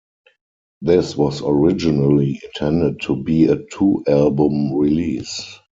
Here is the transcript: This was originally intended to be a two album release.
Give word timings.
This 0.81 1.15
was 1.15 1.43
originally 1.45 2.41
intended 2.43 3.01
to 3.01 3.15
be 3.17 3.45
a 3.45 3.57
two 3.71 4.03
album 4.07 4.73
release. 4.75 5.59